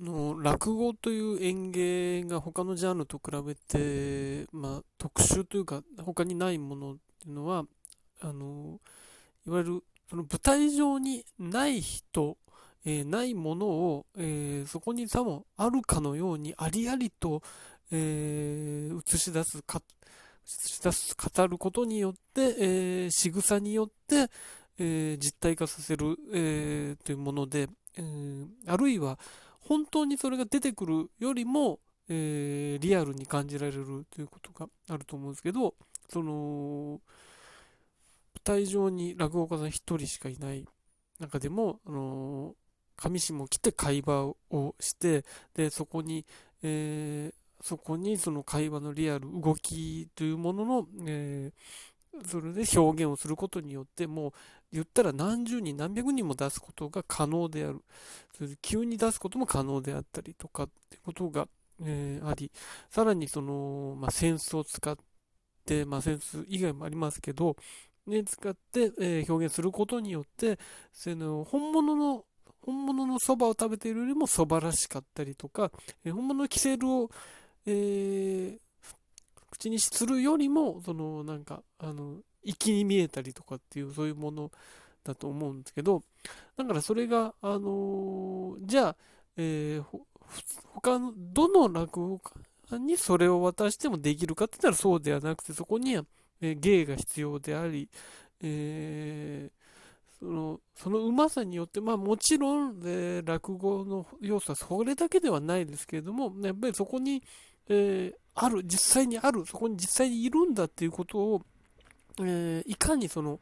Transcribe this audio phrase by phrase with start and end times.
[0.00, 7.64] の落語という演芸が他のジャンルと比べて、まあ、特殊というか他にないものっていうのは
[8.20, 8.80] あの
[9.46, 12.36] いわゆるその舞台上にない人、
[12.84, 17.42] えー、ないものを、えー、そこにさもあるかのようにありありと、
[17.92, 19.80] えー、映し出すか
[20.44, 24.30] し出す語ることによって、えー、仕草によって、
[24.78, 29.18] えー、実体化させる、えー、というもので、えー、あるいは
[29.60, 35.74] 本当にそれが出てくるよりも、えー、リアルに感じられるということがあると思うんですけど、
[36.08, 37.00] その、
[38.34, 40.66] 舞台上に落語家さん一人しかいない
[41.20, 46.26] 中でも、あのー、上下来て会話をして、で、そこに、
[46.62, 51.89] えー、そこにその会話のリアル、動きというものの、えー、
[52.26, 54.32] それで表現をすることによって、もう
[54.72, 57.82] 言ったら何十人、何百人も出すことが可能である。
[58.36, 61.48] それで急に出すことも可能であったりとかってことが、
[61.82, 62.50] えー、あり、
[62.90, 64.96] さらにその、まあ、センスを使っ
[65.64, 67.56] て、まあ、センス以外もありますけど、
[68.06, 70.58] ね、使って、えー、表現することによって、
[70.92, 72.24] その本物の、
[72.62, 75.72] 本物のそばを食べているよりもそばらしかったりとか、
[76.04, 77.10] えー、本物のキセルを、
[77.66, 78.69] えー、
[79.50, 84.50] 口にするよりも、その、なんか、あの、粋に見えたりとかっていう、そういうもの
[85.04, 86.02] だと思うんですけど、
[86.56, 88.96] だからそれが、あの、じゃあ、
[89.36, 90.00] えー、
[90.72, 92.20] 他の、どの落語
[92.70, 96.04] 家にそれを渡してもできるかって言ったらそうではなくて、そこには、
[96.40, 97.88] えー、芸が必要であり、
[98.42, 107.22] えー、その、そのうまさによって、まあもちろん、えー、落語の要素はそれだけではないですけれども、やっぱりそこに、
[107.68, 111.42] えー、ある、実際にある、そこに実際にいるんだっていうことを、
[112.20, 113.40] えー、いかにその、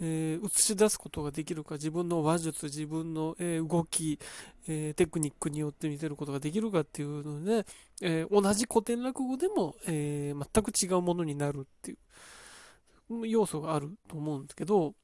[0.00, 4.18] えー、映し出すことができるか、自分の話術、自分の、えー、動き、
[4.66, 7.66] えー、テクニックによって見せることができるかっていうので、
[8.02, 14.94] え同じ古典落語でも、え全く違うものになるっていう要素があると思うんですけど、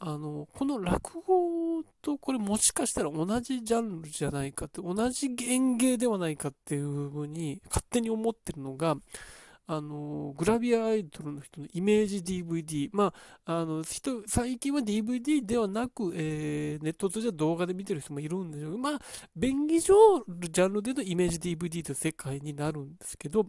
[0.00, 8.96] あの、この落語とこれもしかしたら同じジャンルじゃないかって、同じ演芸ではないかっていうふうに勝手に思ってるのが、
[9.70, 12.88] あの、グラビアアイドルの人のイメージ DVD。
[12.92, 13.12] ま
[13.44, 18.98] あ、あの、人、最近は DVD ではなく、えー、ネット上じゃ動画で見てる人もいるんでしょうまあ、
[19.36, 19.94] 便宜上、
[20.26, 23.46] ジャンルでのイメージ DVD という世界になるんですけど、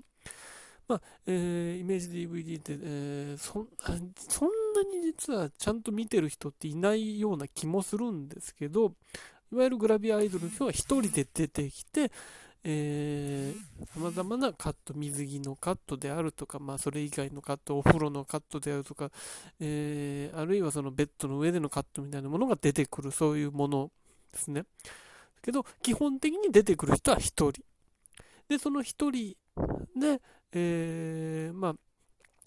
[0.89, 8.93] まあ、えー、イメージ DVD って、えー、そんそんなに実はちゃんと見てる人っていないような気もするんですけど、
[9.53, 12.11] いわゆるグラビアアイドルの人は一人で出てきて、
[12.63, 19.11] えー、様々なカット、水着のカットであるとか、まあ、それ以外のカット、お風呂のカットであるとか、
[19.59, 23.91] えー、あるいはそのベッドの上でのカットみたいなものが出てくる、そういうもの
[24.33, 24.65] ですね。
[25.41, 27.53] けど、基本的に出てくる人は1人。
[28.49, 29.35] で、その1人
[29.95, 30.21] で、
[30.53, 31.75] えー、まあ、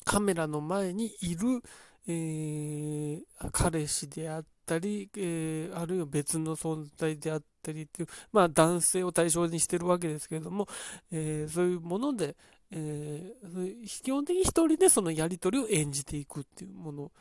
[0.05, 1.63] カメラの前にいる、
[2.07, 10.67] えー、彼氏であったり、えー、あるいは別の存在であったりっていう、まあ男性を対象にしてるわけですけれども、
[11.12, 12.37] えー、そういうもので、
[12.73, 17.12] えー、基本的に一人でそのやりとりを演じていくっていうもの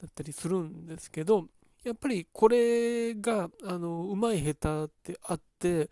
[0.00, 1.46] だったりするんですけど、
[1.84, 5.90] やっぱりこれが、あの、うまい下手ってあって、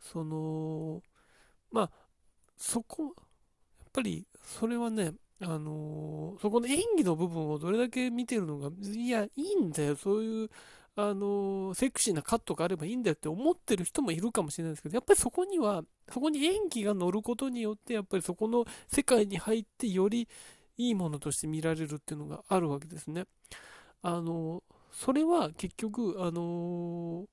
[0.00, 1.02] その、
[1.70, 1.90] まあ、
[2.56, 3.14] そこ、
[3.98, 10.50] ぱりそれはね、あのー、そこの演技の部分をどれだけ見てるのが、いや、いいんだよ、そういう、
[10.96, 15.82] あのー、セクシーなカットがあればいいんだよって思ってる人もいるかもしれないですけど、やっぱりそこには、
[16.12, 20.28] そこに演技が乗ることによって、やっぱりそこの世界に入って、より
[20.76, 23.24] いいものとして見られるっていうのがあるわけですね。
[24.02, 27.26] あのー、それは結局、あの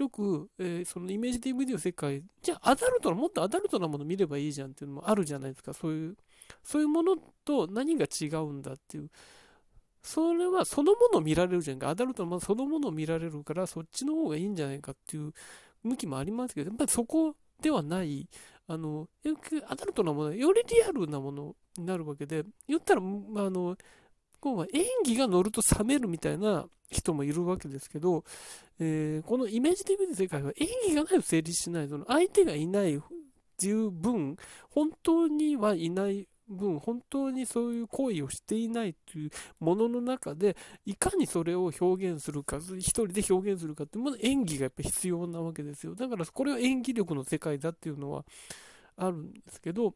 [0.00, 5.74] よく、えー、そのイメージ DVD の世界、じゃあアダルトな、もっとアダルトなもの見ればいいじゃんっていうのもあるじゃないですか。
[5.74, 6.16] そういう
[6.62, 9.10] そういうものと何が違うんだっていう。
[10.02, 11.90] それはそのものを見られるじゃんか。
[11.90, 15.32] アダルトのものそのものを見られるから、そっちの方がいいんじゃないかっていう
[15.82, 18.26] 向きもありますけど、やっぱりそこではない、
[18.66, 19.08] あの、
[19.68, 23.50] アダルトなもの、よりリアルなものになるわけで、言ったら、あ、あ
[24.48, 28.24] の、今は演技が乗ると冷めるみたいな人もいるわけですけど、
[28.78, 31.88] えー、このイメージ TV の世界は演技がないと成立しない。
[31.88, 33.00] その相手がいないっ
[33.56, 34.36] ていう分、
[34.70, 45.94] 本当にはいない分、本当にそういう行為をしていないというものの中で、いかにそれを表現するか、一人で表現するかっていうもの演技がやっぱ必要なわけですよ。
[45.94, 48.24] だからこれは演技力の世界だっていうのは
[48.96, 49.94] あるんですけど、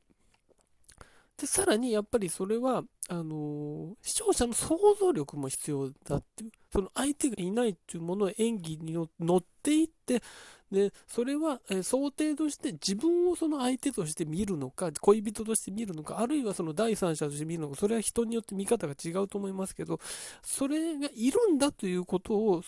[1.36, 10.22] で、さらにやっぱりそれは、あのー、視聴者の想像力も必要だっていう、その相手がいないっていうものを演技に乗っていって、
[10.70, 20.00] で、それは、え、想定として自分をその相手として見るのか、恋人として見るのか、あるいはその第三者として見るのか、それは人によって見方が違うと思いますけど、
[20.42, 22.62] それがいるんだということを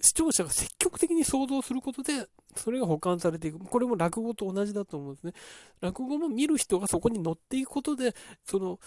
[0.00, 2.26] 視聴者が積極的に想像することで、
[2.56, 3.58] それが保管されていく。
[3.58, 5.32] これも落語と同じだと思うんですね。
[5.80, 8.14] 落語も見る人がそこに乗っていくことで、
[8.44, 8.78] その、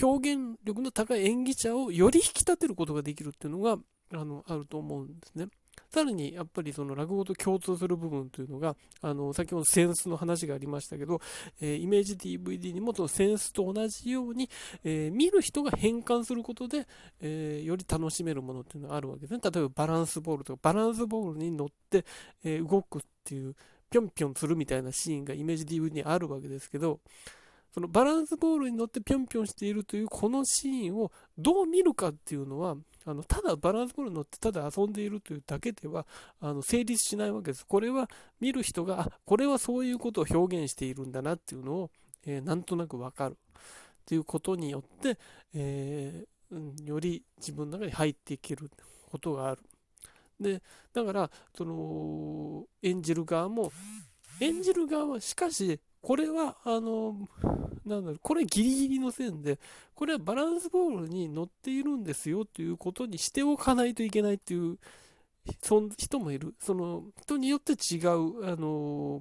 [0.00, 3.78] 表現力の高い演技者をより引き立てることができるっていうのが、
[4.12, 5.48] あの、あると思うんですね。
[5.90, 11.20] さらにやっぱりその落語と共通する部分というのが、あの、先ほどセンスの話がありましたけど、
[11.60, 14.48] えー、イメージ DVD にもそのセンスと同じように、
[14.84, 16.86] えー、見る人が変換することで、
[17.20, 19.40] えー、より楽しめるものっていうのがあるわけですね。
[19.42, 22.04] 例えばバランスボールとか、バランスボールに乗って、
[22.44, 23.54] え動くっていう、
[23.90, 27.00] ぴょんぴょんするみたいなシーンがイメージ DVD にあるわけですけど、
[27.72, 32.76] そのバランスボールに乗ってぴょんぴょんしているというこのシーンをどう見るかっていうのは、
[33.08, 36.06] あのただバランスボール乗ってただ遊んでいるというだけでは
[36.42, 37.64] あの成立しないわけです。
[37.66, 41.90] これは見る人が、あ、これはそういうことを表現しているんだなっていうのを、
[42.26, 43.38] えー、なんとなくわかる
[44.04, 45.18] ということによって、
[45.54, 48.70] えー、うん、より自分の中に入っていける
[49.10, 49.62] ことがある。
[50.38, 50.62] で、
[50.92, 53.72] だから、その、演じる側も、
[54.40, 57.28] 演じる側はしかし、これは、あの、
[57.84, 59.58] なんだろう、これギリギリの線で、
[59.94, 64.78] これはバランスボールに乗っているんですよということにしておかないといけないっていう
[65.62, 66.54] そ人もいる。
[66.60, 69.20] その人によって違う、あの、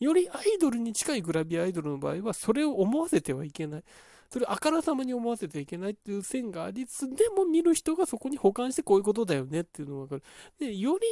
[0.00, 3.84] よりアイドルに近いグラビアアイドルの場合は、それを思わせてはいけない。
[4.30, 10.22] それあからさまに思わせてはいけないっていう線がありつつ、でも見る人がそこに保管してこういうことだよねっていうのがわかる。
[10.58, 11.06] で、より、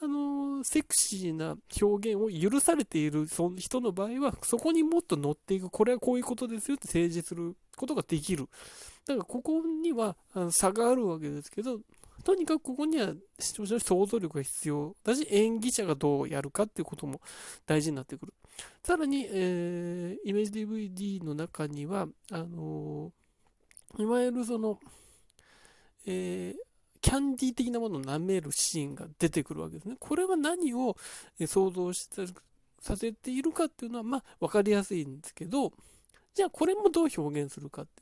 [0.00, 8.48] あの、セクシーな表現を許されているその人の場合は、そこにもっと乗っていく、これはこういうことですよって提示することができる。
[9.06, 11.78] だからここにはあの差があるわけですけど、
[12.24, 17.20] とにかくここには視聴者の想像力が必要だし、演技者がどうやるかっていうことも
[17.66, 18.34] 大事になってくる。
[18.84, 24.78] さらに、えー、イメージ DVD の中には、あのー、いわゆるその、
[26.06, 29.96] えー、キャンディー的なものを舐めるシーンが出てくるわけですね。
[29.98, 30.96] これは何を
[31.46, 32.26] 想像して
[32.80, 35.72] させているかっていうのは、まあ、わかりやすいんですけど、
[36.34, 38.01] じゃあこれもどう表現するかって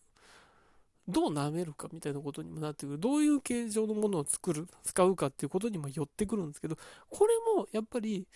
[1.11, 2.99] どう舐めるかみたいなことにもなってくる。
[2.99, 6.77] どういう形状のものを作る、使うかっていうことにも寄ってくるんですけど、
[7.09, 8.27] これもやっぱり、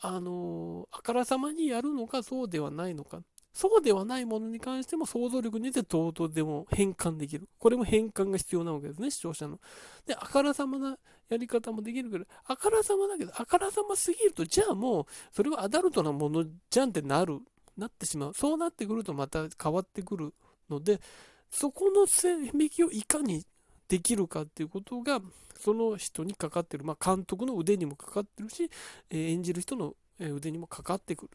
[0.00, 3.22] あのあからさまにやるのかそうではないのか。
[3.52, 7.48] そうではないものに関しても想像力にてどうとでも変換できる。
[7.58, 9.58] これも変換が必要なわけですね、視聴者の。
[10.06, 10.96] で、あからさまな
[11.28, 17.40] やり方もできるけど、あからさまだけど、あからさますぎると、じゃあもう、それはアダルトなものじゃんってなる、
[17.76, 18.34] なってしまう。
[18.34, 20.32] そうなってくるとまた変わってくる
[20.70, 21.00] ので、
[21.50, 23.44] そこの線引きをいかに
[23.88, 25.20] できるかっていうことが、
[25.58, 28.70] その人にかかってる、まあ、監督の腕にもかかってるし、
[29.10, 31.30] え、演じる人の腕にもかかってくる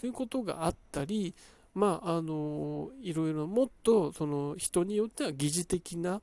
[0.00, 1.34] そういうことがあったり、
[1.74, 6.20] まあ、あのいろいろもっとその人によっては疑似的な、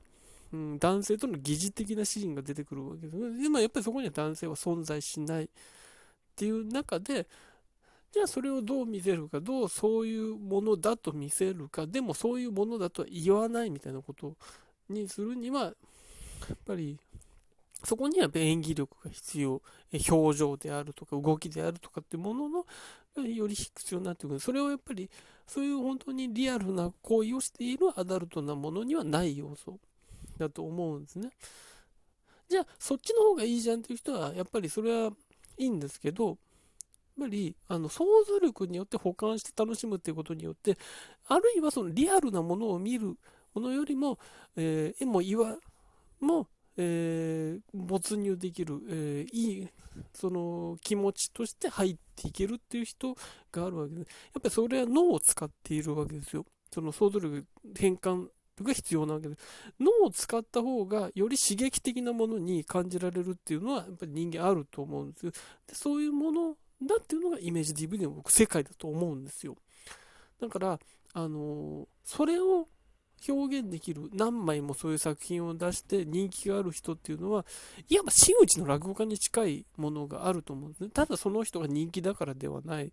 [0.52, 3.42] うん、男性との疑似的なシーンが出てくるわけですね。
[3.42, 5.48] でもやっぱりそこには男性は存在しないっ
[6.36, 7.26] ていう中で、
[8.12, 14.36] じゃあそれをどう見せるか、どうそういうものだと見せるか、でもそういうものだとは言わないみたいなこと
[14.88, 15.70] にするには、や
[16.52, 16.98] っぱり
[17.84, 19.62] そこには演技力が必要、
[20.10, 22.66] 表情であるとか動きであるとかってものの
[23.26, 24.40] より必要になってくる。
[24.40, 25.10] それをやっぱり
[25.46, 29.78] そういう本当にリアルな行為をしているアダルトなものにはない要素
[30.38, 31.30] だと思うんですね。
[32.48, 35.10] じゃあそっちの方がいいじゃんっていう人はやっぱりそれは
[35.56, 36.36] いいんですけど、
[37.18, 40.78] ぱりあの想像力によって保管して楽しむっていうことによって
[41.28, 43.16] あるいはそのリアルなものを見る
[43.54, 44.18] ものよりも、
[44.56, 45.56] えー、絵も岩
[46.20, 49.68] も、えー、没入できる、えー、いい
[50.14, 53.14] その気持ちとして入っていけるっていう人
[53.50, 54.08] があるわけです。
[54.34, 56.46] やっぱりそれは脳を使っているわけですよ。
[56.72, 57.44] その想像力
[57.78, 58.28] 変換
[58.62, 59.40] が必要なわけです。
[59.80, 65.32] 脳を使った方がより刺激的なものに感じられるっていうのはやっぱり人間あると思うんですよ。
[65.66, 69.56] でそういうものだっていうのがイメージ DVD の僕世界だと思うんですよ。
[70.40, 70.80] だから、
[71.14, 72.68] あのそれを
[73.28, 77.44] 表現できる何枚もそういう作品を出して人気がある人っていうのは
[77.88, 80.90] いわば真打ちの落語家に近いものがあると思うんですね。
[80.90, 82.92] ただその人が人気だからではない。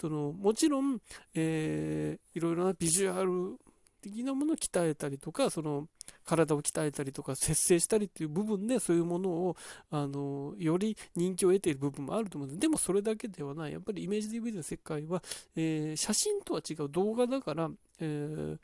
[0.00, 1.00] そのもちろん、
[1.34, 3.58] えー、いろいろなビジュアル
[4.00, 5.88] 的なものを鍛えたりとか、その
[6.24, 9.56] 体を鍛えたりとか、節制したりっていう部分で、そういうものを、
[9.90, 12.60] あの、より人気を得ている部分もあると思うんです。
[12.60, 13.72] でもそれだけではない。
[13.72, 15.22] やっぱりイメージ DVD の世界は、
[15.56, 18.58] えー、写真とは違う動画だから、えー、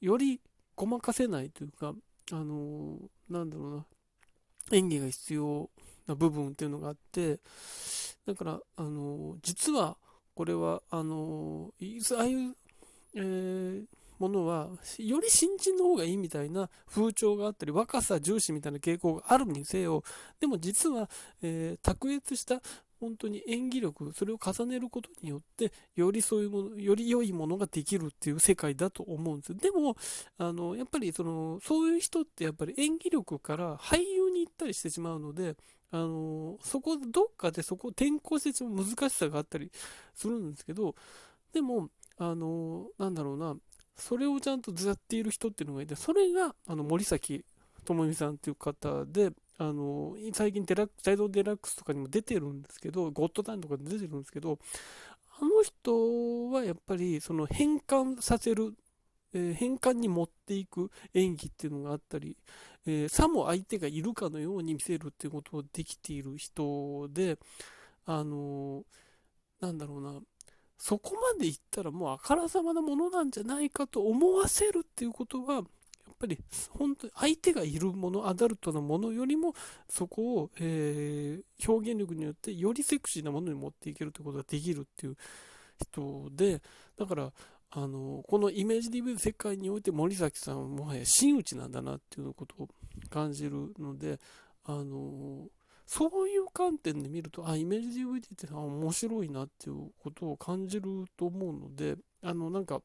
[0.00, 0.40] より
[0.76, 1.94] ごまかせないというか、
[2.32, 2.96] あの
[3.28, 3.84] なんだろうな、
[4.72, 5.70] 演技が必要
[6.06, 7.38] な部分っていうのがあって
[8.26, 9.96] だからあの実は
[10.34, 12.56] これはあのああいう、
[13.14, 13.84] えー、
[14.20, 20.04] ものはより新人の方がいいみたいな風潮があったり若さ重視みたいな傾向があるにせよ
[20.38, 21.08] でも実は、
[21.42, 22.60] えー、卓越した
[23.00, 29.58] 本当に演技力、それを重ねることによって、よりそういうもの、より良いものができるっていう世界だと思うんですよ。
[29.58, 29.96] でも、
[30.36, 35.56] あの、やっぱりその、そういう人ってやっぱり演技力から俳優に行ったりしてしまうので、
[35.90, 39.72] あの、そこ、どっかでそこ転校してしまう難しさがあったり
[40.14, 40.94] するんですけど、
[41.54, 43.56] でも、あの、なんだろうな、
[44.00, 47.44] それをちゃんとずやっている人っていうのがいて、それが、あの、森崎
[47.84, 54.58] 智美さんっていう方で、あの、最近デラックス、ドデラックスとかにも出てるんですけど、ゴッドタイムとかで出てるんですけど、
[55.38, 58.74] あの人はやっぱりその変換させる、
[59.32, 62.36] えー、変換に持っていく演技っていうのがあったり、
[62.86, 67.38] えー、さも相手がいるかのように見せるっていうことをできている人で、
[68.06, 70.20] あのー、なんだろうな、
[70.80, 75.64] そこまでいったらもうあからさまなものなんじゃないかと思わせるっていうことは、やっ
[76.18, 76.38] ぱり
[76.70, 79.54] 本当に相手がいるもの、アダルトなものよりも、
[79.90, 85.16] そこを、えー、表現力によってよりセクシーなものに持っていけるということができるっていう
[85.78, 86.62] 人で、
[86.96, 87.30] だから、
[87.72, 92.68] あの、このイメージ DVD 世界において森崎さんはもはや真打ちなんだなっていうことを
[93.10, 94.18] 感じるので、
[94.64, 95.46] あの、
[95.90, 102.80] そういう観点で見ると、あ、イメージ DVD って面白いなっていうことを感じると思うので、あの、なんか、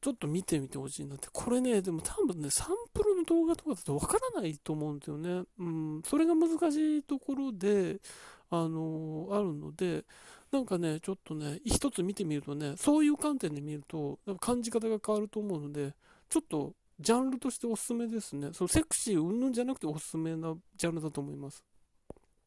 [0.00, 1.26] ちょっと見てみてほしいなって。
[1.32, 5.42] これね、でも多分ね、サンプルの動画とかだとわからないと思うんですよね。
[5.58, 8.00] うん、それが難しいところで、
[8.48, 10.04] あの、あるので、
[10.52, 15.96] なんかね、ちょっとね、一つ見てみるとね、そういう観点で見ると、感じ方が変わると思うので、
[16.28, 18.50] ちょっとジャンルとしておすすめですね。
[18.52, 21.64] そのセクシーうんぬんじゃなくておすすめなジャンルだと思います。